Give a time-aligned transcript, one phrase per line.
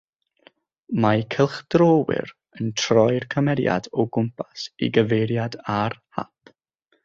[1.03, 6.57] Mae cylchdröwyr yn troi'r cymeriad o gwmpas i gyfeiriad ar hap.